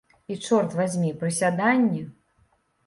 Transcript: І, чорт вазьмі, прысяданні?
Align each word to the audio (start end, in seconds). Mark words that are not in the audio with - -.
І, 0.35 0.37
чорт 0.45 0.73
вазьмі, 0.79 1.13
прысяданні? 1.21 2.05